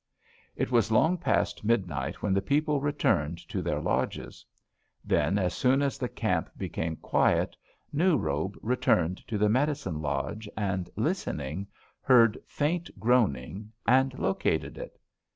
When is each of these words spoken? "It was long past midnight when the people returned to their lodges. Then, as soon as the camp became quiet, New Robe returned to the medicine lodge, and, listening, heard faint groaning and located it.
"It 0.55 0.71
was 0.71 0.91
long 0.91 1.19
past 1.19 1.63
midnight 1.63 2.23
when 2.23 2.33
the 2.33 2.41
people 2.41 2.81
returned 2.81 3.37
to 3.47 3.61
their 3.61 3.79
lodges. 3.79 4.43
Then, 5.05 5.37
as 5.37 5.53
soon 5.53 5.83
as 5.83 5.99
the 5.99 6.09
camp 6.09 6.49
became 6.57 6.95
quiet, 6.95 7.55
New 7.93 8.17
Robe 8.17 8.57
returned 8.63 9.17
to 9.27 9.37
the 9.37 9.47
medicine 9.47 10.01
lodge, 10.01 10.49
and, 10.57 10.89
listening, 10.95 11.67
heard 12.01 12.35
faint 12.47 12.89
groaning 12.99 13.71
and 13.85 14.17
located 14.17 14.75
it. 14.79 14.99